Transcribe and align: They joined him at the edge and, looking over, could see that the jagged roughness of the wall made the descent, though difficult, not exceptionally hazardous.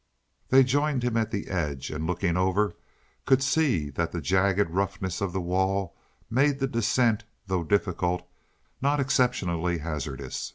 They 0.49 0.63
joined 0.63 1.03
him 1.03 1.15
at 1.15 1.29
the 1.29 1.47
edge 1.47 1.91
and, 1.91 2.07
looking 2.07 2.35
over, 2.35 2.75
could 3.27 3.43
see 3.43 3.91
that 3.91 4.11
the 4.11 4.19
jagged 4.19 4.71
roughness 4.71 5.21
of 5.21 5.31
the 5.31 5.39
wall 5.39 5.95
made 6.27 6.57
the 6.57 6.65
descent, 6.65 7.23
though 7.45 7.63
difficult, 7.63 8.27
not 8.81 8.99
exceptionally 8.99 9.77
hazardous. 9.77 10.49